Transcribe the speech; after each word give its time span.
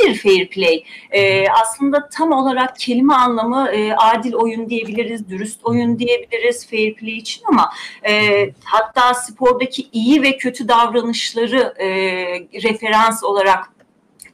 nedir 0.00 0.14
fair 0.14 0.48
play? 0.48 0.84
E, 1.10 1.48
aslında 1.48 2.08
tam 2.08 2.32
olarak 2.32 2.78
kelime 2.78 3.14
anlamı 3.14 3.68
e, 3.70 3.92
adil 3.92 4.32
oyun 4.34 4.70
diyebiliriz, 4.70 5.28
dürüst 5.28 5.60
oyun 5.64 5.98
diyebiliriz 5.98 6.70
fair 6.70 6.94
play 6.94 7.16
için 7.16 7.42
ama 7.48 7.70
e, 8.08 8.44
hatta 8.64 9.14
spordaki 9.14 9.88
iyi 9.92 10.22
ve 10.22 10.36
kötü 10.36 10.68
davranışları 10.68 11.74
e, 11.78 11.88
referans 12.62 13.24
olarak 13.24 13.76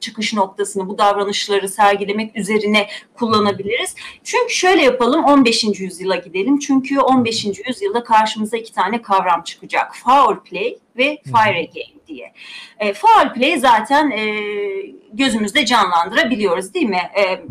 çıkış 0.02 0.34
noktasını 0.34 0.88
bu 0.88 0.98
davranışları 0.98 1.68
sergilemek 1.68 2.36
üzerine 2.36 2.88
kullanabiliriz. 3.14 3.94
Çünkü 4.24 4.54
şöyle 4.54 4.82
yapalım 4.82 5.24
15. 5.24 5.64
yüzyıla 5.80 6.16
gidelim. 6.16 6.58
Çünkü 6.58 7.00
15. 7.00 7.44
yüzyılda 7.66 8.04
karşımıza 8.04 8.56
iki 8.56 8.72
tane 8.72 9.02
kavram 9.02 9.42
çıkacak. 9.42 9.96
Foul 9.96 10.36
play 10.36 10.78
ve 10.96 11.18
fire 11.24 11.64
game 11.64 12.01
diye. 12.14 12.32
E, 12.78 12.94
foul 12.94 13.32
play 13.34 13.58
zaten 13.58 14.10
e, 14.10 14.24
gözümüzde 15.12 15.66
canlandırabiliyoruz 15.66 16.74
değil 16.74 16.88
mi? 16.88 17.10
E, 17.16 17.42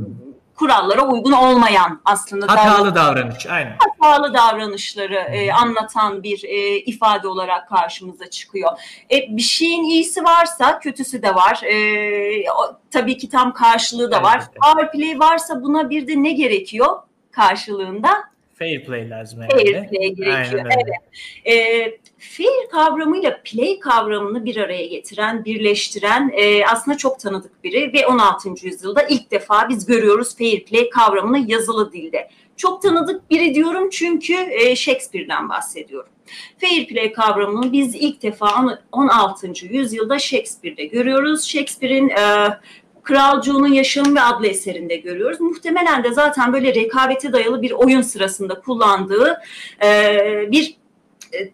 kurallara 0.56 1.08
uygun 1.08 1.32
olmayan 1.32 2.02
aslında 2.06 2.46
hatalı 2.48 2.96
davranış, 2.96 3.46
aynen. 3.46 3.78
Hatalı 3.80 4.34
davranışları 4.34 5.16
e, 5.16 5.52
anlatan 5.52 6.24
bir 6.24 6.44
e, 6.44 6.78
ifade 6.78 7.28
olarak 7.28 7.70
karşımıza 7.70 8.30
çıkıyor. 8.30 8.72
E, 9.12 9.38
bir 9.38 9.42
şeyin 9.42 9.84
iyisi 9.84 10.24
varsa 10.24 10.80
kötüsü 10.80 11.24
de 11.24 11.36
var. 11.36 11.62
E, 11.64 12.52
o, 12.52 12.78
tabii 12.92 13.18
ki 13.18 13.30
tam 13.30 13.54
karşılığı 13.54 14.12
da 14.12 14.24
var. 14.24 14.38
Evet. 14.38 14.62
Power 14.62 14.92
play 14.92 15.20
varsa 15.20 15.64
buna 15.64 15.90
bir 15.90 16.08
de 16.08 16.24
ne 16.24 16.32
gerekiyor 16.32 16.98
karşılığında? 17.32 18.31
Fair 18.62 18.86
play 18.86 19.10
lazım. 19.10 19.40
Fair 19.52 19.90
play 19.90 20.16
gerekiyor. 20.16 20.66
Evet. 20.66 20.96
E, 21.46 22.00
fair 22.18 22.70
kavramıyla 22.72 23.42
play 23.44 23.80
kavramını 23.80 24.46
bir 24.46 24.58
araya 24.58 24.86
getiren, 24.86 25.46
birleştiren 25.46 26.32
e, 26.36 26.66
aslında 26.66 26.98
çok 26.98 27.20
tanıdık 27.20 27.64
biri 27.64 27.94
ve 27.94 28.08
16. 28.08 28.50
yüzyılda 28.62 29.04
ilk 29.04 29.32
defa 29.32 29.70
biz 29.70 29.86
görüyoruz 29.86 30.38
fair 30.38 30.66
play 30.66 30.90
kavramını 30.90 31.52
yazılı 31.52 31.92
dilde. 31.94 32.30
Çok 32.58 32.82
tanıdık 32.82 33.30
biri 33.30 33.56
diyorum 33.56 33.90
çünkü 33.90 34.34
e, 34.34 34.76
Shakespeare'den 34.76 35.50
bahsediyorum. 35.50 36.12
Fair 36.62 36.88
play 36.88 37.14
kavramını 37.14 37.72
biz 37.72 37.96
ilk 37.96 38.22
defa 38.22 38.80
16. 38.92 39.52
yüzyılda 39.62 40.20
Shakespeare'de 40.20 40.86
görüyoruz. 40.86 41.48
Shakespeare'in 41.48 42.10
e, 42.10 42.50
Kral 43.04 43.42
Joe'nun 43.42 43.74
Yaşamı 43.74 44.16
ve 44.16 44.22
adlı 44.22 44.48
eserinde 44.48 44.96
görüyoruz. 44.96 45.40
Muhtemelen 45.40 46.04
de 46.04 46.14
zaten 46.14 46.54
böyle 46.54 46.76
rekabete 46.76 47.34
dayalı 47.34 47.62
bir 47.62 47.72
oyun 47.72 48.02
sırasında 48.02 48.60
kullandığı 48.60 49.42
e, 49.84 50.18
bir 50.52 50.76
e, 51.34 51.52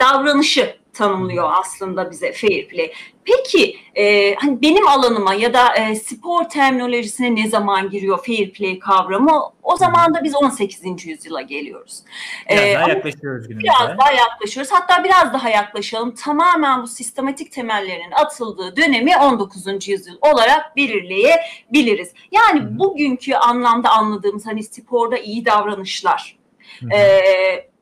davranışı 0.00 0.83
tanımlıyor 0.94 1.50
aslında 1.52 2.10
bize 2.10 2.32
fair 2.32 2.68
play. 2.68 2.92
Peki 3.24 3.76
e, 3.94 4.34
hani 4.34 4.62
benim 4.62 4.88
alanıma 4.88 5.34
ya 5.34 5.54
da 5.54 5.76
e, 5.76 5.94
spor 5.94 6.44
terminolojisine 6.44 7.34
ne 7.34 7.48
zaman 7.48 7.90
giriyor 7.90 8.24
fair 8.26 8.52
play 8.52 8.78
kavramı? 8.78 9.42
O 9.62 9.76
zaman 9.76 10.14
da 10.14 10.24
biz 10.24 10.34
18. 10.34 11.06
yüzyıla 11.06 11.40
geliyoruz. 11.40 12.02
Biraz 12.50 12.64
ee, 12.64 12.74
daha 12.74 12.88
yaklaşıyoruz 12.88 13.48
günümüze. 13.48 13.68
Biraz 13.68 13.98
daha 13.98 14.12
yaklaşıyoruz. 14.12 14.72
Hatta 14.72 15.04
biraz 15.04 15.32
daha 15.32 15.48
yaklaşalım. 15.48 16.14
Tamamen 16.14 16.82
bu 16.82 16.86
sistematik 16.86 17.52
temellerin 17.52 18.12
atıldığı 18.12 18.76
dönemi 18.76 19.16
19. 19.16 19.88
yüzyıl 19.88 20.16
olarak 20.20 20.76
belirleyebiliriz. 20.76 22.12
Yani 22.32 22.60
Hı-hı. 22.60 22.78
bugünkü 22.78 23.34
anlamda 23.34 23.90
anladığımız 23.90 24.46
hani 24.46 24.62
sporda 24.62 25.18
iyi 25.18 25.44
davranışlar, 25.44 26.36
Hı-hı. 26.80 26.90
e, 26.94 27.73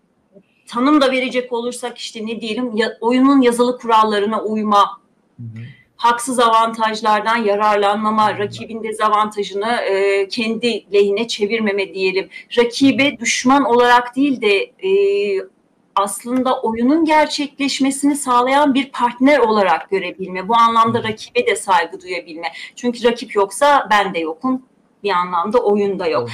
tanım 0.72 1.00
da 1.00 1.12
verecek 1.12 1.52
olursak 1.52 1.98
işte 1.98 2.26
ne 2.26 2.40
diyelim 2.40 2.76
ya, 2.76 2.96
oyunun 3.00 3.40
yazılı 3.40 3.78
kurallarına 3.78 4.42
uyma, 4.42 5.00
hı 5.36 5.42
hı. 5.42 5.62
haksız 5.96 6.38
avantajlardan 6.38 7.36
yararlanmama, 7.36 8.38
rakibin 8.38 8.82
dezavantajını 8.82 9.72
e, 9.72 10.28
kendi 10.28 10.92
lehine 10.92 11.28
çevirmeme 11.28 11.94
diyelim. 11.94 12.28
Rakibe 12.58 13.18
düşman 13.18 13.64
olarak 13.64 14.16
değil 14.16 14.40
de 14.40 14.56
e, 14.88 14.92
aslında 15.94 16.60
oyunun 16.60 17.04
gerçekleşmesini 17.04 18.16
sağlayan 18.16 18.74
bir 18.74 18.90
partner 18.90 19.38
olarak 19.38 19.90
görebilme. 19.90 20.48
Bu 20.48 20.56
anlamda 20.56 21.02
rakibe 21.02 21.46
de 21.46 21.56
saygı 21.56 22.00
duyabilme. 22.00 22.48
Çünkü 22.76 23.04
rakip 23.04 23.34
yoksa 23.34 23.88
ben 23.90 24.14
de 24.14 24.18
yokum 24.18 24.62
bir 25.02 25.10
anlamda 25.10 25.58
oyunda 25.58 26.06
yok. 26.06 26.28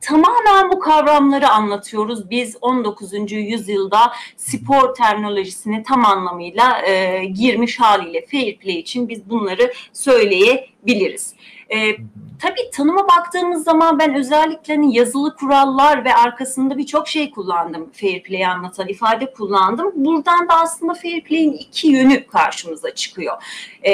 Tamamen 0.00 0.70
bu 0.72 0.78
kavramları 0.78 1.48
anlatıyoruz. 1.48 2.30
Biz 2.30 2.56
19. 2.60 3.32
yüzyılda 3.32 4.12
spor 4.36 4.94
terminolojisini 4.94 5.82
tam 5.82 6.06
anlamıyla 6.06 6.82
e, 6.86 7.24
girmiş 7.24 7.80
haliyle 7.80 8.26
fair 8.30 8.58
play 8.58 8.78
için 8.78 9.08
biz 9.08 9.30
bunları 9.30 9.72
söyleyebiliriz. 9.92 11.34
E, 11.70 11.96
tabii 12.38 12.70
tanıma 12.72 13.08
baktığımız 13.08 13.64
zaman 13.64 13.98
ben 13.98 14.14
özellikle 14.14 14.74
hani 14.74 14.96
yazılı 14.96 15.36
kurallar 15.36 16.04
ve 16.04 16.14
arkasında 16.14 16.78
birçok 16.78 17.08
şey 17.08 17.30
kullandım. 17.30 17.90
Fair 17.92 18.22
play 18.22 18.46
anlatan 18.46 18.88
ifade 18.88 19.32
kullandım. 19.32 19.92
Buradan 19.94 20.48
da 20.48 20.54
aslında 20.60 20.94
fair 20.94 21.24
play'in 21.24 21.52
iki 21.52 21.88
yönü 21.88 22.26
karşımıza 22.26 22.94
çıkıyor. 22.94 23.42
E, 23.82 23.92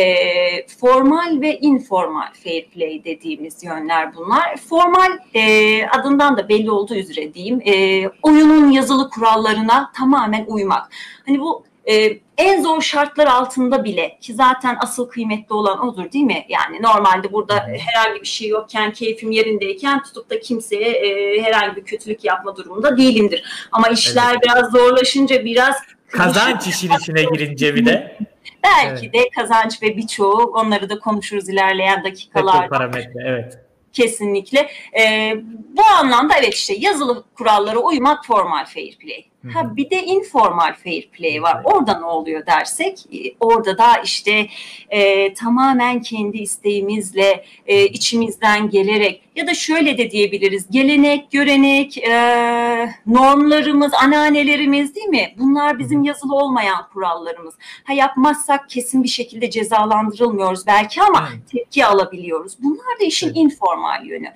formal 0.67 1.41
ve 1.41 1.59
informal 1.59 2.33
fair 2.45 2.67
play 2.67 3.05
dediğimiz 3.05 3.65
yönler 3.65 4.15
bunlar. 4.17 4.57
Formal 4.57 5.19
e, 5.35 5.87
adından 5.87 6.37
da 6.37 6.49
belli 6.49 6.71
olduğu 6.71 6.95
üzere 6.95 7.35
diyeyim 7.35 7.61
e, 7.65 8.09
oyunun 8.23 8.71
yazılı 8.71 9.11
kurallarına 9.11 9.93
tamamen 9.97 10.45
uymak. 10.49 10.91
Hani 11.27 11.41
bu 11.41 11.65
e, 11.91 12.19
en 12.39 12.63
zor 12.63 12.83
şartlar 12.83 13.27
altında 13.27 13.85
bile 13.85 14.19
ki 14.21 14.35
zaten 14.35 14.77
asıl 14.81 15.09
kıymetli 15.09 15.55
olan 15.55 15.87
odur 15.87 16.13
değil 16.13 16.25
mi? 16.25 16.45
Yani 16.49 16.83
normalde 16.83 17.33
burada 17.33 17.67
herhangi 17.79 18.21
bir 18.21 18.27
şey 18.27 18.49
yokken, 18.49 18.93
keyfim 18.93 19.31
yerindeyken 19.31 20.03
tutup 20.03 20.31
da 20.31 20.41
kimseye 20.41 20.91
e, 20.91 21.43
herhangi 21.43 21.77
bir 21.77 21.85
kötülük 21.85 22.25
yapma 22.25 22.57
durumunda 22.57 22.97
değilimdir. 22.97 23.69
Ama 23.73 23.89
işler 23.89 24.31
evet. 24.31 24.43
biraz 24.43 24.71
zorlaşınca 24.71 25.45
biraz 25.45 25.77
kazanç 26.09 26.67
işin 26.67 26.93
içine 27.01 27.23
girince 27.23 27.75
bir 27.75 27.87
de 27.87 28.19
belki 28.63 29.05
evet. 29.05 29.15
de 29.15 29.29
kazanç 29.37 29.83
ve 29.83 29.97
birçoğu 29.97 30.53
onları 30.55 30.91
da 30.91 30.99
konuşuruz 30.99 31.49
ilerleyen 31.49 32.05
dakikalarda. 32.05 32.69
parametre 32.69 33.23
evet. 33.27 33.59
Kesinlikle. 33.93 34.71
E, 35.01 35.35
bu 35.77 35.83
anlamda 35.85 36.35
evet 36.39 36.55
işte 36.55 36.75
yazılı 36.79 37.25
kurallara 37.35 37.79
uymak 37.79 38.27
formal 38.27 38.67
fair 38.67 38.97
play. 38.97 39.25
Ha 39.53 39.77
bir 39.77 39.91
de 39.91 40.03
informal 40.03 40.75
fair 40.85 41.09
play 41.09 41.43
var. 41.43 41.61
Orada 41.65 41.99
ne 41.99 42.05
oluyor 42.05 42.47
dersek 42.47 42.99
e, 43.13 43.35
orada 43.41 43.79
da 43.79 43.97
işte 44.05 44.47
e, 44.91 45.35
tamamen 45.35 46.03
kendi 46.03 46.39
isteğimizle 46.39 47.45
e, 47.67 47.85
içimizden 47.85 48.71
gelerek 48.71 49.23
ya 49.37 49.47
da 49.47 49.55
şöyle 49.55 49.99
de 49.99 50.11
diyebiliriz 50.11 50.71
gelenek, 50.71 51.31
görenek, 51.31 51.99
e, 51.99 52.95
normlarımız, 53.07 53.95
ananelerimiz 53.95 54.95
değil 54.95 55.09
mi? 55.09 55.35
Bunlar 55.39 55.79
bizim 55.79 56.05
yazılı 56.05 56.35
olmayan 56.35 56.89
kurallarımız. 56.93 57.55
Ha 57.85 57.93
yapmazsak 57.93 58.71
kesin 58.71 59.03
bir 59.03 59.09
şekilde 59.09 59.51
cezalandırılmıyoruz 59.51 60.67
belki 60.67 61.03
ama 61.03 61.29
tepki 61.53 61.87
alabiliyoruz. 61.87 62.57
Bunlar 62.63 63.01
da 63.01 63.05
işin 63.05 63.35
informal 63.35 64.07
yönü. 64.07 64.29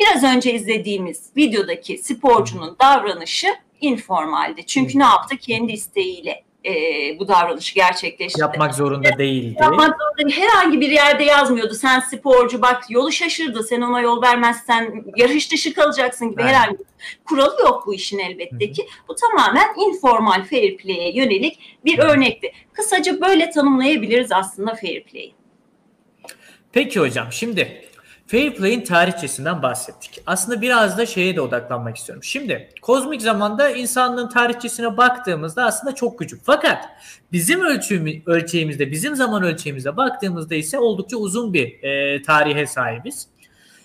Biraz 0.00 0.24
önce 0.24 0.54
izlediğimiz 0.54 1.30
videodaki 1.36 1.98
sporcunun 1.98 2.76
davranışı 2.80 3.48
informaldi. 3.80 4.66
Çünkü 4.66 4.98
ne 4.98 5.04
yaptı? 5.04 5.36
Kendi 5.36 5.72
isteğiyle 5.72 6.44
e, 6.66 6.72
bu 7.18 7.28
davranışı 7.28 7.74
gerçekleştirdi. 7.74 8.40
Yapmak 8.40 8.74
zorunda 8.74 9.18
değildi. 9.18 9.56
Yapmak 9.60 9.96
zorunda 9.98 10.36
Herhangi 10.36 10.80
bir 10.80 10.90
yerde 10.90 11.24
yazmıyordu. 11.24 11.74
Sen 11.74 12.00
sporcu 12.00 12.62
bak 12.62 12.90
yolu 12.90 13.12
şaşırdı. 13.12 13.62
Sen 13.62 13.80
ona 13.80 14.00
yol 14.00 14.22
vermezsen 14.22 15.04
yarış 15.16 15.52
dışı 15.52 15.74
kalacaksın 15.74 16.30
gibi 16.30 16.42
evet. 16.42 16.52
herhangi 16.52 16.78
bir 16.78 16.84
kuralı 17.24 17.60
yok 17.60 17.82
bu 17.86 17.94
işin 17.94 18.18
elbette 18.18 18.72
ki. 18.72 18.86
Bu 19.08 19.14
tamamen 19.14 19.68
informal 19.88 20.44
fair 20.44 20.76
play'e 20.76 21.16
yönelik 21.16 21.78
bir 21.84 21.98
örnekti. 21.98 22.52
Kısaca 22.72 23.20
böyle 23.20 23.50
tanımlayabiliriz 23.50 24.32
aslında 24.32 24.74
fair 24.74 25.04
play'i. 25.04 25.34
Peki 26.72 27.00
hocam 27.00 27.32
şimdi 27.32 27.87
Fair 28.30 28.54
Play'in 28.54 28.84
tarihçesinden 28.84 29.62
bahsettik. 29.62 30.22
Aslında 30.26 30.62
biraz 30.62 30.98
da 30.98 31.06
şeye 31.06 31.36
de 31.36 31.40
odaklanmak 31.40 31.96
istiyorum. 31.96 32.22
Şimdi 32.24 32.68
kozmik 32.82 33.22
zamanda 33.22 33.70
insanlığın 33.70 34.28
tarihçesine 34.28 34.96
baktığımızda 34.96 35.64
aslında 35.64 35.94
çok 35.94 36.18
küçük. 36.18 36.40
Fakat 36.44 36.84
bizim 37.32 37.60
ölçümü, 37.60 38.22
ölçeğimizde, 38.26 38.90
bizim 38.90 39.16
zaman 39.16 39.42
ölçeğimizde 39.42 39.96
baktığımızda 39.96 40.54
ise 40.54 40.78
oldukça 40.78 41.16
uzun 41.16 41.54
bir 41.54 41.82
e, 41.82 42.22
tarihe 42.22 42.66
sahibiz. 42.66 43.28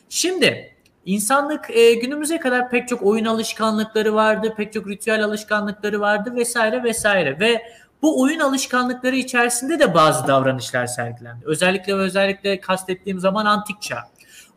Şimdi 0.09 0.75
insanlık 1.05 1.69
e, 1.69 1.93
günümüze 1.93 2.39
kadar 2.39 2.69
pek 2.69 2.87
çok 2.87 3.03
oyun 3.03 3.25
alışkanlıkları 3.25 4.13
vardı, 4.13 4.53
pek 4.57 4.73
çok 4.73 4.87
ritüel 4.87 5.23
alışkanlıkları 5.23 5.99
vardı 5.99 6.33
vesaire 6.35 6.83
vesaire 6.83 7.39
ve 7.39 7.61
bu 8.01 8.21
oyun 8.21 8.39
alışkanlıkları 8.39 9.15
içerisinde 9.15 9.79
de 9.79 9.93
bazı 9.93 10.27
davranışlar 10.27 10.87
sergilendi. 10.87 11.45
Özellikle 11.45 11.97
ve 11.97 12.01
özellikle 12.01 12.59
kastettiğim 12.59 13.19
zaman 13.19 13.45
antik 13.45 13.81
çağ. 13.81 14.12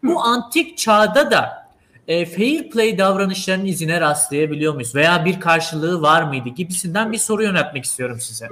Bu 0.07 0.21
antik 0.21 0.79
çağda 0.79 1.31
da 1.31 1.67
e, 2.09 2.27
fair 2.27 2.71
play 2.71 2.99
davranışlarının 2.99 3.67
izine 3.67 4.01
rastlayabiliyor 4.01 4.75
muyuz? 4.75 4.95
Veya 4.95 5.25
bir 5.25 5.41
karşılığı 5.41 6.03
var 6.03 6.23
mıydı 6.23 6.49
gibisinden 6.49 7.13
bir 7.13 7.19
soru 7.19 7.43
yöneltmek 7.43 7.85
istiyorum 7.85 8.19
size. 8.21 8.49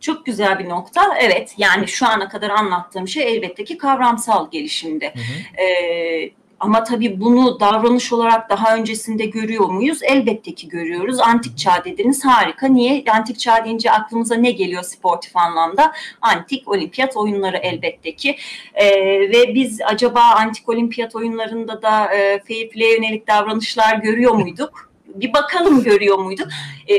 Çok 0.00 0.26
güzel 0.26 0.58
bir 0.58 0.68
nokta. 0.68 1.02
Evet 1.20 1.54
yani 1.58 1.88
şu 1.88 2.06
ana 2.06 2.28
kadar 2.28 2.50
anlattığım 2.50 3.08
şey 3.08 3.32
elbette 3.36 3.64
ki 3.64 3.78
kavramsal 3.78 4.50
gelişimde. 4.50 5.14
Ee, 5.58 6.30
ama 6.64 6.84
tabii 6.84 7.20
bunu 7.20 7.60
davranış 7.60 8.12
olarak 8.12 8.50
daha 8.50 8.76
öncesinde 8.76 9.26
görüyor 9.26 9.68
muyuz? 9.68 9.98
Elbette 10.02 10.54
ki 10.54 10.68
görüyoruz. 10.68 11.20
Antik 11.20 11.58
çağ 11.58 11.84
dediniz 11.84 12.24
harika. 12.24 12.66
Niye? 12.66 13.04
Antik 13.12 13.38
çağ 13.38 13.64
deyince 13.64 13.90
aklımıza 13.90 14.34
ne 14.34 14.50
geliyor 14.50 14.82
sportif 14.82 15.36
anlamda? 15.36 15.92
Antik 16.20 16.68
olimpiyat 16.68 17.16
oyunları 17.16 17.56
elbette 17.56 18.16
ki. 18.16 18.36
Ee, 18.74 18.90
ve 19.20 19.54
biz 19.54 19.80
acaba 19.86 20.20
antik 20.20 20.68
olimpiyat 20.68 21.16
oyunlarında 21.16 21.82
da 21.82 22.14
e, 22.14 22.40
fair 22.48 22.68
play 22.68 22.92
yönelik 22.92 23.28
davranışlar 23.28 23.96
görüyor 23.96 24.32
muyduk? 24.32 24.90
Bir 25.06 25.32
bakalım 25.32 25.82
görüyor 25.82 26.18
muyduk? 26.18 26.48
E, 26.90 26.94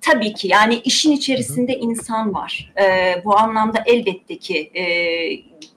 tabii 0.00 0.34
ki 0.34 0.48
yani 0.48 0.74
işin 0.74 1.12
içerisinde 1.12 1.76
insan 1.76 2.34
var. 2.34 2.72
E, 2.82 3.16
bu 3.24 3.38
anlamda 3.38 3.82
elbette 3.86 4.38
ki 4.38 4.70
e, 4.74 4.84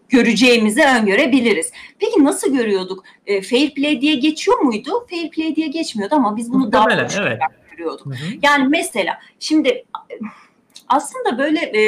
göreceğimizi 0.10 0.84
öngörebiliriz. 0.84 1.72
Peki 2.00 2.24
nasıl 2.24 2.54
görüyorduk? 2.54 3.04
E, 3.26 3.42
fair 3.42 3.74
play 3.74 4.02
diye 4.02 4.16
geçiyor 4.16 4.60
muydu? 4.60 5.08
Fair 5.10 5.30
play 5.30 5.56
diye 5.56 5.68
geçmiyordu 5.68 6.16
ama 6.16 6.38
biz 6.38 6.54
bunu 6.54 6.72
davranış 6.72 7.14
evet. 7.20 7.40
görüyorduk. 7.72 8.06
Hı 8.06 8.10
hı. 8.10 8.34
Yani 8.42 8.68
mesela 8.68 9.20
şimdi 9.40 9.86
aslında 10.88 11.38
böyle 11.38 11.60
e, 11.60 11.82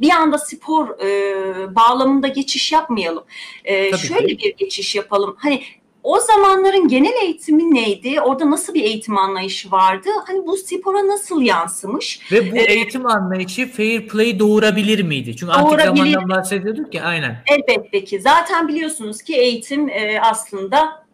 bir 0.00 0.10
anda 0.10 0.38
spor 0.38 0.98
e, 1.00 1.74
bağlamında 1.74 2.28
geçiş 2.28 2.72
yapmayalım. 2.72 3.24
E, 3.64 3.96
şöyle 3.96 4.26
ki. 4.26 4.38
bir 4.38 4.56
geçiş 4.56 4.94
yapalım. 4.94 5.36
Hani 5.38 5.62
o 6.08 6.20
zamanların 6.20 6.88
genel 6.88 7.22
eğitimi 7.22 7.74
neydi? 7.74 8.20
Orada 8.20 8.50
nasıl 8.50 8.74
bir 8.74 8.82
eğitim 8.82 9.18
anlayışı 9.18 9.70
vardı? 9.70 10.08
Hani 10.26 10.46
bu 10.46 10.56
spora 10.56 11.06
nasıl 11.06 11.42
yansımış? 11.42 12.32
Ve 12.32 12.52
bu 12.52 12.56
ee, 12.56 12.60
eğitim 12.60 13.06
anlayışı 13.06 13.72
fair 13.72 14.08
play 14.08 14.38
doğurabilir 14.38 15.02
miydi? 15.02 15.36
Çünkü 15.36 15.52
antik 15.52 15.80
zamandan 15.80 16.28
bahsediyorduk 16.28 16.94
ya 16.94 17.04
aynen. 17.04 17.42
Elbette 17.46 18.04
ki. 18.04 18.20
Zaten 18.20 18.68
biliyorsunuz 18.68 19.22
ki 19.22 19.36
eğitim 19.36 19.88
e, 19.88 20.20
aslında 20.20 21.07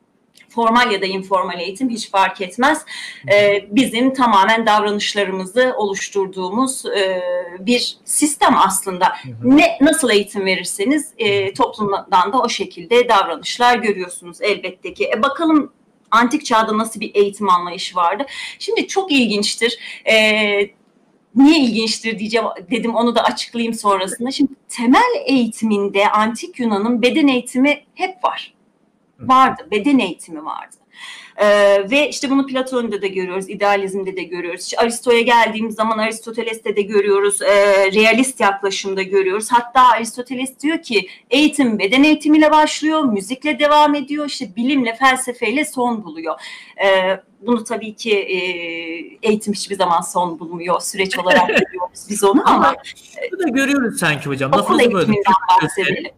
formal 0.55 0.93
ya 0.93 1.03
da 1.03 1.07
informal 1.07 1.61
eğitim 1.61 1.91
hiç 1.91 2.11
fark 2.11 2.41
etmez. 2.41 2.85
E, 3.33 3.67
bizim 3.71 4.15
tamamen 4.15 4.67
davranışlarımızı 4.67 5.75
oluşturduğumuz 5.77 6.87
e, 6.87 7.23
bir 7.59 7.97
sistem 8.05 8.57
aslında. 8.57 9.13
Ne 9.43 9.79
nasıl 9.81 10.11
eğitim 10.11 10.47
verirseniz 10.47 11.13
e, 11.19 11.55
toplumdan 11.55 12.33
da 12.33 12.39
o 12.39 12.49
şekilde 12.49 13.09
davranışlar 13.09 13.79
görüyorsunuz 13.79 14.39
elbette 14.41 14.95
ki. 14.95 15.11
E, 15.17 15.23
bakalım 15.23 15.73
antik 16.11 16.45
çağda 16.45 16.79
nasıl 16.79 17.01
bir 17.01 17.15
eğitim 17.15 17.51
anlayışı 17.51 17.97
vardı? 17.97 18.27
Şimdi 18.59 18.89
çok 18.89 19.13
ilginçtir. 19.13 19.79
E, 20.05 20.15
niye 21.35 21.59
ilginçtir 21.59 22.19
diyeceğim 22.19 22.47
dedim 22.71 22.95
onu 22.95 23.15
da 23.15 23.25
açıklayayım 23.25 23.75
sonrasında. 23.75 24.31
Şimdi 24.31 24.53
temel 24.69 25.25
eğitiminde 25.27 26.09
antik 26.09 26.61
Yunan'ın 26.61 27.03
beden 27.03 27.29
eğitimi 27.29 27.85
hep 27.95 28.25
var 28.25 28.54
vardı. 29.29 29.67
Beden 29.71 29.99
eğitimi 29.99 30.45
vardı. 30.45 30.77
Ee, 31.37 31.91
ve 31.91 32.09
işte 32.09 32.31
bunu 32.31 32.47
Platon'da 32.47 33.03
da 33.03 33.07
görüyoruz, 33.07 33.51
idealizmde 33.51 34.17
de 34.17 34.23
görüyoruz. 34.23 34.63
İşte 34.63 34.77
Aristo'ya 34.77 35.21
geldiğimiz 35.21 35.75
zaman 35.75 35.99
Aristoteles'te 35.99 36.77
de 36.77 36.83
görüyoruz, 36.83 37.43
e, 37.43 37.47
realist 37.93 38.41
yaklaşımda 38.41 39.03
görüyoruz. 39.03 39.49
Hatta 39.53 39.89
Aristoteles 39.89 40.61
diyor 40.61 40.83
ki 40.83 41.09
eğitim 41.31 41.79
beden 41.79 42.03
eğitimiyle 42.03 42.51
başlıyor, 42.51 43.03
müzikle 43.03 43.59
devam 43.59 43.95
ediyor, 43.95 44.27
işte 44.27 44.57
bilimle, 44.57 44.97
felsefeyle 44.97 45.65
son 45.65 46.05
buluyor. 46.05 46.41
E, 46.85 47.21
bunu 47.41 47.65
tabii 47.65 47.95
ki 47.95 48.19
e, 48.19 48.39
eğitim 49.29 49.53
hiçbir 49.53 49.77
zaman 49.77 50.01
son 50.01 50.39
bulmuyor. 50.39 50.81
Süreç 50.81 51.19
olarak 51.23 51.49
görüyoruz 51.49 52.07
biz 52.09 52.25
onu 52.25 52.51
ama. 52.51 52.75
şunu 53.31 53.41
da 53.41 53.49
görüyoruz 53.49 53.99
sanki 53.99 54.27
hocam. 54.27 54.53
Okul 54.53 54.81
eğitiminden 54.81 55.35
bahsedelim. 55.63 56.13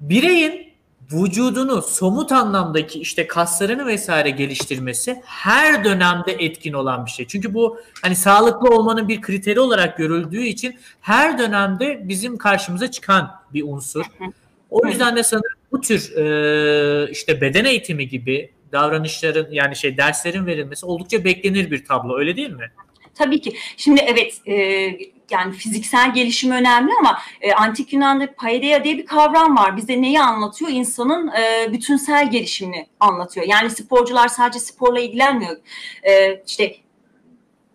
Bireyin 0.00 0.69
vücudunu 1.12 1.82
somut 1.82 2.32
anlamdaki 2.32 3.00
işte 3.00 3.26
kaslarını 3.26 3.86
vesaire 3.86 4.30
geliştirmesi 4.30 5.22
her 5.24 5.84
dönemde 5.84 6.32
etkin 6.32 6.72
olan 6.72 7.06
bir 7.06 7.10
şey. 7.10 7.26
Çünkü 7.26 7.54
bu 7.54 7.80
hani 8.02 8.16
sağlıklı 8.16 8.68
olmanın 8.68 9.08
bir 9.08 9.20
kriteri 9.20 9.60
olarak 9.60 9.98
görüldüğü 9.98 10.42
için 10.42 10.78
her 11.00 11.38
dönemde 11.38 12.00
bizim 12.08 12.36
karşımıza 12.36 12.90
çıkan 12.90 13.30
bir 13.54 13.62
unsur. 13.62 14.04
O 14.70 14.86
yüzden 14.86 15.16
de 15.16 15.22
sanırım 15.22 15.58
bu 15.72 15.80
tür 15.80 16.16
e, 16.16 17.10
işte 17.10 17.40
beden 17.40 17.64
eğitimi 17.64 18.08
gibi 18.08 18.50
davranışların 18.72 19.46
yani 19.50 19.76
şey 19.76 19.96
derslerin 19.96 20.46
verilmesi 20.46 20.86
oldukça 20.86 21.24
beklenir 21.24 21.70
bir 21.70 21.84
tablo 21.84 22.18
öyle 22.18 22.36
değil 22.36 22.50
mi? 22.50 22.72
Tabii 23.14 23.40
ki. 23.40 23.52
Şimdi 23.76 24.00
evet 24.06 24.48
e, 24.48 24.90
yani 25.32 25.52
fiziksel 25.52 26.14
gelişim 26.14 26.50
önemli 26.50 26.92
ama 26.98 27.18
e, 27.40 27.52
antik 27.52 27.92
Yunan'da 27.92 28.34
paideia 28.34 28.84
diye 28.84 28.98
bir 28.98 29.06
kavram 29.06 29.56
var. 29.56 29.76
Bize 29.76 30.02
neyi 30.02 30.20
anlatıyor? 30.20 30.70
İnsanın 30.70 31.28
e, 31.28 31.72
bütünsel 31.72 32.30
gelişimini 32.30 32.86
anlatıyor. 33.00 33.46
Yani 33.46 33.70
sporcular 33.70 34.28
sadece 34.28 34.58
sporla 34.58 35.00
ilgilenmiyor. 35.00 35.56
E, 36.02 36.42
işte 36.46 36.76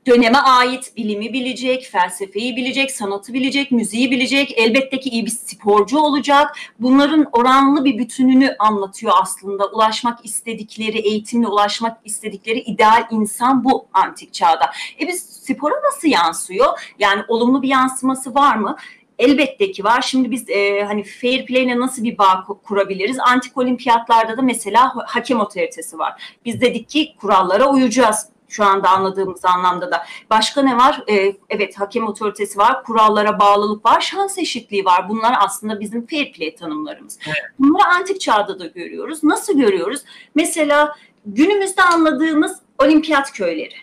döneme 0.07 0.38
ait 0.38 0.98
bilimi 0.98 1.34
bilecek, 1.34 1.90
felsefeyi 1.92 2.56
bilecek, 2.56 2.92
sanatı 2.92 3.34
bilecek, 3.34 3.72
müziği 3.72 4.12
bilecek, 4.12 4.54
elbette 4.57 5.00
ki 5.00 5.10
iyi 5.10 5.25
bir 5.25 5.31
sporcu 5.31 6.00
olacak. 6.00 6.57
Bunların 6.80 7.28
oranlı 7.31 7.86
bir 7.86 7.98
bütününü 7.98 8.56
anlatıyor 8.60 9.13
aslında. 9.22 9.68
Ulaşmak 9.68 10.25
istedikleri, 10.25 10.98
eğitimle 10.98 11.48
ulaşmak 11.48 11.98
istedikleri 12.06 12.60
ideal 12.60 13.07
insan 13.12 13.63
bu 13.63 13.88
antik 13.94 14.34
çağda. 14.34 14.72
E 15.02 15.07
biz 15.07 15.22
spora 15.22 15.75
nasıl 15.86 16.07
yansıyor? 16.07 16.94
Yani 17.00 17.22
olumlu 17.28 17.62
bir 17.62 17.68
yansıması 17.68 18.36
var 18.36 18.56
mı? 18.56 18.75
Elbette 19.19 19.72
ki 19.72 19.84
var. 19.84 20.02
Şimdi 20.02 20.31
biz 20.31 20.50
e, 20.50 20.84
hani 20.84 21.04
fair 21.04 21.46
play'le 21.46 21.80
nasıl 21.80 22.04
bir 22.04 22.18
bağ 22.18 22.46
kurabiliriz? 22.63 23.19
Antik 23.19 23.57
olimpiyatlarda 23.57 24.38
da 24.38 24.42
mesela 24.42 24.94
hakem 25.07 25.40
otoritesi 25.40 26.00
var. 26.00 26.38
Biz 26.46 26.62
dedik 26.62 26.90
ki 26.90 27.16
kurallara 27.22 27.69
uyacağız 27.69 28.35
şu 28.50 28.65
anda 28.65 28.89
anladığımız 28.89 29.45
anlamda 29.45 29.92
da. 29.92 30.06
Başka 30.30 30.62
ne 30.62 30.77
var? 30.77 31.03
Ee, 31.09 31.36
evet 31.50 31.80
hakem 31.80 32.07
otoritesi 32.07 32.57
var, 32.57 32.83
kurallara 32.83 33.39
bağlılık 33.39 33.86
var, 33.86 34.01
şans 34.01 34.38
eşitliği 34.38 34.86
var. 34.86 35.09
Bunlar 35.09 35.36
aslında 35.39 35.80
bizim 35.80 36.07
fair 36.07 36.31
play 36.31 36.56
tanımlarımız. 36.56 37.19
Evet. 37.27 37.38
Bunları 37.59 37.88
antik 37.88 38.21
çağda 38.21 38.59
da 38.59 38.65
görüyoruz. 38.65 39.24
Nasıl 39.24 39.57
görüyoruz? 39.57 40.01
Mesela 40.36 40.95
günümüzde 41.25 41.83
anladığımız 41.83 42.59
olimpiyat 42.80 43.31
köyleri. 43.31 43.75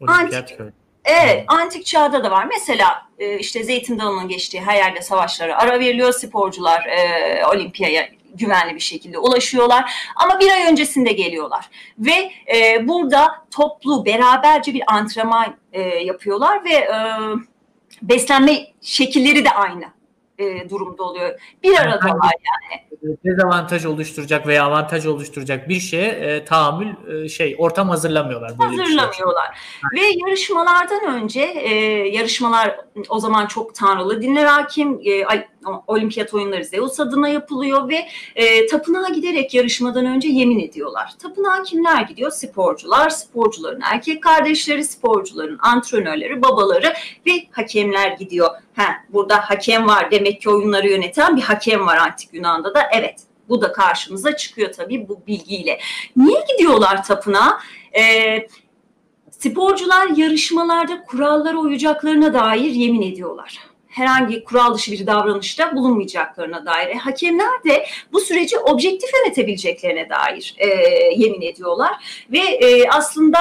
Olimpiyat 0.00 0.34
antik, 0.34 0.58
köy. 0.58 0.70
Evet, 1.04 1.44
antik 1.48 1.86
çağda 1.86 2.24
da 2.24 2.30
var. 2.30 2.46
Mesela 2.46 3.08
e, 3.18 3.38
işte 3.38 3.64
Zeytin 3.64 3.98
Dalı'nın 3.98 4.28
geçtiği 4.28 4.60
her 4.60 4.76
yerde 4.76 5.02
savaşlara 5.02 5.58
ara 5.58 5.80
veriliyor. 5.80 6.12
Sporcular 6.12 6.86
e, 6.86 7.46
olimpiyaya 7.46 8.08
güvenli 8.34 8.74
bir 8.74 8.80
şekilde 8.80 9.18
ulaşıyorlar. 9.18 9.92
Ama 10.16 10.40
bir 10.40 10.50
ay 10.50 10.72
öncesinde 10.72 11.12
geliyorlar. 11.12 11.68
Ve 11.98 12.30
e, 12.56 12.88
burada 12.88 13.46
toplu, 13.50 14.06
beraberce 14.06 14.74
bir 14.74 14.82
antrenman 14.86 15.56
e, 15.72 15.80
yapıyorlar 15.82 16.64
ve 16.64 16.74
e, 16.74 16.96
beslenme 18.02 18.66
şekilleri 18.80 19.44
de 19.44 19.50
aynı 19.50 19.84
e, 20.38 20.70
durumda 20.70 21.02
oluyor. 21.02 21.40
Bir 21.62 21.76
aradalar 21.76 22.32
yani. 22.44 22.88
Dezavantaj 23.24 23.86
oluşturacak 23.86 24.46
veya 24.46 24.64
avantaj 24.64 25.06
oluşturacak 25.06 25.68
bir 25.68 25.80
şeye 25.80 26.08
e, 26.08 26.44
tahammül 26.44 27.24
e, 27.24 27.28
şey 27.28 27.56
ortam 27.58 27.88
hazırlamıyorlar. 27.88 28.58
Böyle 28.58 28.70
şey 28.70 28.78
hazırlamıyorlar. 28.78 29.58
Şey. 29.94 30.02
Ve 30.02 30.06
yarışmalardan 30.26 31.14
önce 31.14 31.40
e, 31.40 31.74
yarışmalar 32.08 32.80
o 33.08 33.18
zaman 33.18 33.46
çok 33.46 33.74
tanrılı 33.74 34.22
dinler 34.22 34.44
hakim. 34.44 35.00
E, 35.04 35.24
olimpiyat 35.86 36.34
oyunları 36.34 36.64
Zeus 36.64 37.00
adına 37.00 37.28
yapılıyor 37.28 37.88
ve 37.88 38.06
e, 38.34 38.66
tapınağa 38.66 39.08
giderek 39.08 39.54
yarışmadan 39.54 40.06
önce 40.06 40.28
yemin 40.28 40.58
ediyorlar. 40.58 41.12
Tapınağa 41.18 41.62
kimler 41.62 42.02
gidiyor? 42.02 42.30
Sporcular, 42.30 43.10
sporcuların 43.10 43.80
erkek 43.80 44.22
kardeşleri, 44.22 44.84
sporcuların 44.84 45.58
antrenörleri, 45.60 46.42
babaları 46.42 46.94
ve 47.26 47.32
hakemler 47.50 48.10
gidiyor. 48.10 48.50
Ha, 48.76 48.84
burada 49.12 49.36
hakem 49.36 49.88
var 49.88 50.10
demek 50.10 50.42
ki 50.42 50.50
oyunları 50.50 50.88
yöneten 50.88 51.36
bir 51.36 51.42
hakem 51.42 51.86
var 51.86 51.96
antik 51.96 52.34
Yunan'da 52.34 52.74
da. 52.74 52.82
Evet 52.92 53.20
bu 53.48 53.60
da 53.60 53.72
karşımıza 53.72 54.36
çıkıyor 54.36 54.72
tabii 54.72 55.08
bu 55.08 55.22
bilgiyle. 55.26 55.80
Niye 56.16 56.44
gidiyorlar 56.52 57.04
tapınağa? 57.04 57.58
Ee, 57.98 58.46
sporcular 59.30 60.08
yarışmalarda 60.16 61.02
kurallara 61.04 61.56
uyacaklarına 61.56 62.34
dair 62.34 62.70
yemin 62.70 63.02
ediyorlar 63.02 63.58
herhangi 63.98 64.44
kural 64.44 64.74
dışı 64.74 64.92
bir 64.92 65.06
davranışta 65.06 65.76
bulunmayacaklarına 65.76 66.66
dair. 66.66 66.88
E, 66.88 66.94
hakemler 66.94 67.64
de 67.64 67.86
bu 68.12 68.20
süreci 68.20 68.58
objektif 68.58 69.10
yönetebileceklerine 69.14 70.08
dair 70.10 70.54
e, 70.58 70.66
yemin 71.16 71.40
ediyorlar 71.42 72.24
ve 72.32 72.38
e, 72.38 72.88
aslında 72.88 73.38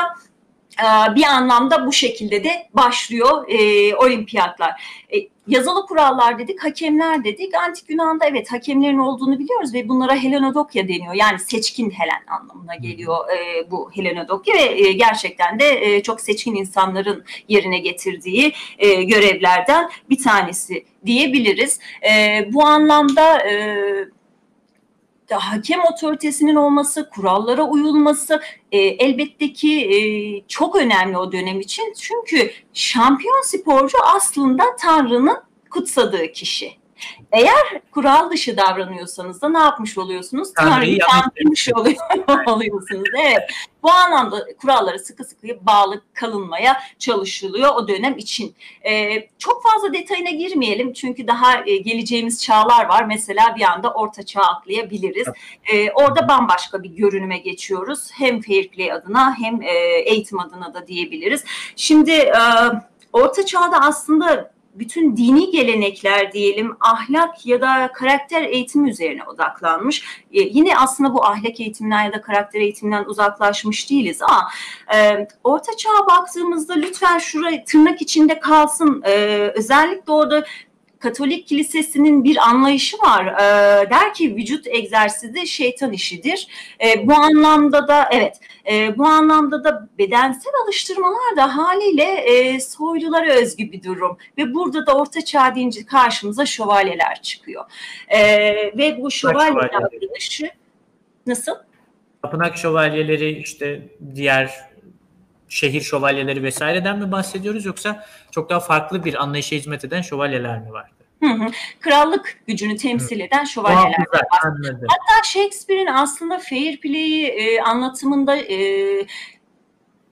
bir 1.16 1.24
anlamda 1.24 1.86
bu 1.88 1.94
şekilde 1.94 2.44
de 2.44 2.68
başlıyor 2.74 3.46
e, 3.50 3.96
olimpiyatlar. 3.96 5.04
E, 5.14 5.18
yazılı 5.48 5.86
kurallar 5.86 6.40
dedik, 6.40 6.64
hakemler 6.64 7.24
dedik. 7.24 7.54
Antik 7.56 7.90
Yunan'da 7.90 8.26
evet 8.26 8.52
hakemlerin 8.52 8.98
olduğunu 8.98 9.40
biliyoruz 9.40 9.74
ve 9.74 9.90
bunlara 9.90 10.16
Helenodokya 10.16 10.88
deniyor. 10.88 11.14
Yani 11.14 11.40
seçkin 11.40 11.90
Helen 11.90 12.40
anlamına 12.40 12.76
geliyor 12.76 13.18
e, 13.30 13.72
bu 13.72 13.92
Helenodokya 13.96 14.56
ve 14.56 14.88
e, 14.88 14.92
gerçekten 14.92 15.60
de 15.60 15.96
e, 15.96 16.04
çok 16.04 16.22
seçkin 16.22 16.56
insanların 16.56 17.26
yerine 17.48 17.80
getirdiği 17.80 18.54
e, 18.78 19.04
görevlerden 19.04 19.90
bir 20.10 20.24
tanesi 20.24 20.86
diyebiliriz. 21.06 21.80
E, 22.10 22.46
bu 22.54 22.66
anlamda 22.66 23.50
e, 23.50 23.78
hakem 25.36 25.80
otoritesinin 25.94 26.56
olması, 26.56 27.10
kurallara 27.10 27.64
uyulması 27.64 28.42
e, 28.72 28.78
elbette 28.78 29.54
ki 29.54 29.82
e, 29.82 30.00
çok 30.48 30.76
önemli 30.76 31.18
o 31.18 31.32
dönem 31.32 31.60
için. 31.60 31.94
Çünkü 32.00 32.52
şampiyon 32.74 33.42
sporcu 33.46 33.98
aslında 34.16 34.64
Tanrı'nın 34.80 35.38
kutsadığı 35.70 36.32
kişi. 36.32 36.87
Eğer 37.32 37.82
kural 37.92 38.32
dışı 38.32 38.58
davranıyorsanız 38.58 39.42
da 39.42 39.50
ne 39.50 39.60
yapmış 39.60 39.98
oluyorsunuz? 39.98 40.54
Tanrı'yı 40.54 41.00
kandırmış 41.00 41.70
oluyorsunuz. 42.48 43.10
Evet. 43.26 43.50
Bu 43.84 43.92
anlamda 43.92 44.46
kurallara 44.62 45.00
sıkı 45.00 45.24
sıkı 45.24 45.48
bağlı 45.62 46.02
kalınmaya 46.14 46.82
çalışılıyor 47.00 47.76
o 47.76 47.88
dönem 47.88 48.18
için. 48.18 48.56
Ee, 48.90 49.28
çok 49.38 49.64
fazla 49.64 49.94
detayına 49.94 50.30
girmeyelim 50.30 50.94
çünkü 50.94 51.28
daha 51.28 51.66
e, 51.66 51.78
geleceğimiz 51.78 52.44
çağlar 52.44 52.86
var. 52.86 53.06
Mesela 53.06 53.56
bir 53.56 53.62
anda 53.62 53.94
orta 53.94 54.24
çağ 54.24 54.42
atlayabiliriz. 54.42 55.28
Ee, 55.66 55.92
orada 55.92 56.28
bambaşka 56.28 56.84
bir 56.84 56.90
görünüme 56.90 57.38
geçiyoruz. 57.38 58.10
Hem 58.14 58.42
fair 58.42 58.68
play 58.68 58.92
adına 58.92 59.36
hem 59.40 59.62
e, 59.62 59.74
eğitim 60.06 60.40
adına 60.40 60.74
da 60.74 60.88
diyebiliriz. 60.88 61.44
Şimdi 61.76 62.12
e, 62.12 62.42
orta 63.14 63.46
çağda 63.46 63.82
aslında 63.82 64.57
bütün 64.80 65.18
dini 65.18 65.52
gelenekler 65.52 66.32
diyelim 66.32 66.78
ahlak 66.80 67.46
ya 67.46 67.62
da 67.62 67.92
karakter 67.94 68.42
eğitimi 68.44 68.90
üzerine 68.90 69.24
odaklanmış. 69.24 70.04
E, 70.32 70.42
yine 70.42 70.78
aslında 70.78 71.14
bu 71.14 71.26
ahlak 71.26 71.60
eğitiminden 71.60 72.04
ya 72.04 72.14
da 72.14 72.22
karakter 72.22 72.62
eğitiminden 72.62 73.06
uzaklaşmış 73.06 73.90
değiliz 73.90 74.22
ama 74.22 74.50
e, 74.96 75.28
orta 75.44 75.78
çağa 75.78 76.08
baktığımızda 76.10 76.74
lütfen 76.74 77.18
şurayı 77.18 77.66
tırnak 77.66 78.02
içinde 78.02 78.40
kalsın. 78.40 79.02
E, 79.06 79.12
özellikle 79.56 80.14
orada 80.14 80.46
Katolik 81.00 81.48
kilisesinin 81.48 82.24
bir 82.24 82.38
anlayışı 82.38 82.98
var. 82.98 83.26
E, 83.26 83.90
der 83.90 84.14
ki 84.14 84.36
vücut 84.36 84.68
egzersizi 84.68 85.48
şeytan 85.48 85.94
işidir. 85.94 86.48
E, 86.86 87.08
bu 87.08 87.14
anlamda 87.14 87.88
da 87.88 88.10
evet 88.12 88.40
e, 88.72 88.98
bu 88.98 89.06
anlamda 89.06 89.64
da 89.64 89.90
bedensel 89.98 90.52
alıştırmalar 90.64 91.38
da 91.38 91.58
haliyle 91.58 92.04
e, 92.04 92.60
soylulara 92.60 93.34
özgü 93.34 93.72
bir 93.72 93.84
durum. 93.84 94.18
Ve 94.38 94.54
burada 94.54 94.86
da 94.86 94.98
orta 94.98 95.26
çağ 95.26 95.56
deyince 95.56 95.86
karşımıza 95.86 96.46
şövalyeler 96.46 97.22
çıkıyor. 97.22 97.66
E, 98.08 98.20
ve 98.78 98.98
bu 99.02 99.12
şövalye 99.12 99.70
davranışı 99.74 100.50
nasıl? 101.28 101.56
Tapınak 102.22 102.58
şövalyeleri 102.58 103.40
işte 103.40 103.82
diğer 104.16 104.68
şehir 105.50 105.82
şövalyeleri 105.82 106.44
vesaireden 106.44 107.00
mi 107.00 107.12
bahsediyoruz 107.12 107.66
yoksa 107.66 108.06
çok 108.32 108.50
daha 108.50 108.60
farklı 108.60 109.06
bir 109.06 109.24
anlayışa 109.24 109.56
hizmet 109.56 109.86
eden 109.86 110.02
şövalyeler 110.02 110.60
mi 110.60 110.72
vardı? 110.72 110.92
Hı 111.24 111.30
hı. 111.30 111.48
Krallık 111.80 112.40
gücünü 112.48 112.78
temsil 112.78 113.20
eden 113.20 113.44
şövalyeler 113.44 114.06
var. 114.14 114.22
Hatta 114.88 115.24
Shakespeare'in 115.24 115.88
aslında 115.88 116.40
fair 116.40 116.78
play'i 116.78 117.26
e, 117.26 117.62
anlatımında 117.62 118.38
e, 118.38 118.58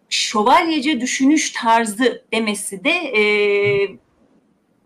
şövalyece 0.09 1.01
düşünüş 1.01 1.51
tarzı 1.51 2.23
demesi 2.33 2.83
de 2.83 2.91
e, 2.91 3.21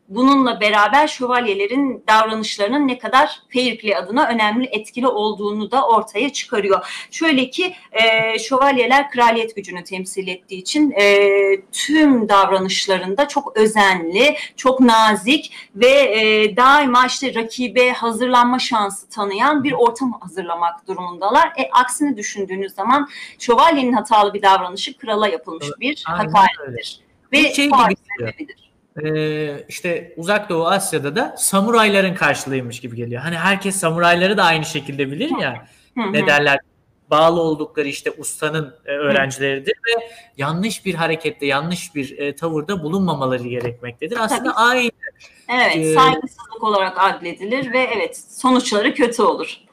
bununla 0.10 0.62
beraber 0.62 1.08
şövalyelerin 1.08 2.04
davranışlarının 2.08 2.88
ne 2.88 2.98
kadar 2.98 3.40
fair 3.54 3.78
play 3.78 3.96
adına 3.96 4.28
önemli 4.28 4.66
etkili 4.66 5.08
olduğunu 5.08 5.72
da 5.72 5.88
ortaya 5.88 6.34
çıkarıyor. 6.34 7.08
Şöyle 7.12 7.50
ki 7.50 7.76
e, 7.92 8.40
şövalyeler 8.40 9.12
kraliyet 9.12 9.56
gücünü 9.56 9.84
temsil 9.84 10.28
ettiği 10.28 10.58
için 10.58 10.92
e, 10.92 11.30
tüm 11.72 12.30
davranışlarında 12.30 13.28
çok 13.28 13.58
özenli, 13.58 14.36
çok 14.56 14.80
nazik 14.80 15.54
ve 15.76 15.88
e, 15.88 16.56
daima 16.58 17.06
işte 17.06 17.36
rakibe 17.36 17.92
hazırlanma 17.92 18.60
şansı 18.60 19.10
tanıyan 19.10 19.64
bir 19.64 19.72
ortam 19.72 20.12
hazırlamak 20.22 20.88
durumundalar. 20.88 21.48
E, 21.48 21.70
aksini 21.72 22.18
düşündüğünüz 22.18 22.74
zaman 22.74 23.10
şövalyenin 23.40 23.94
hatalı 23.94 24.34
bir 24.34 24.42
davranışı 24.42 24.98
krala 24.98 25.28
yapılmış 25.28 25.68
bir 25.80 26.04
hakarettir. 26.06 27.00
Ve 27.32 27.54
şey 27.54 27.66
gibi 27.66 27.96
ee, 29.04 29.64
işte 29.68 30.14
uzak 30.18 30.50
doğu 30.50 30.68
Asya'da 30.68 31.16
da 31.16 31.36
samurayların 31.38 32.16
karşılığıymış 32.16 32.80
gibi 32.80 32.96
geliyor. 32.96 33.22
Hani 33.22 33.38
herkes 33.38 33.76
samurayları 33.76 34.38
da 34.38 34.44
aynı 34.44 34.66
şekilde 34.66 35.12
bilir 35.12 35.32
ya. 35.42 35.68
ne 35.96 36.28
derler? 36.28 36.60
Bağlı 37.10 37.42
oldukları 37.42 37.88
işte 37.88 38.12
ustanın 38.18 38.76
e, 38.86 38.92
öğrencileridir 38.92 39.74
ve 39.74 40.10
yanlış 40.38 40.86
bir 40.86 40.94
harekette, 40.94 41.46
yanlış 41.46 41.96
bir 41.96 42.18
e, 42.18 42.36
tavırda 42.36 42.84
bulunmamaları 42.84 43.48
gerekmektedir. 43.48 44.18
Aslında 44.20 44.54
Tabii. 44.54 44.70
aynı. 44.70 44.92
Evet, 45.50 45.76
e, 45.76 45.94
saygısızlık 45.94 46.64
olarak 46.64 46.94
adledilir 46.98 47.74
ve 47.74 47.90
evet 47.96 48.24
sonuçları 48.30 48.94
kötü 48.94 49.22
olur. 49.22 49.69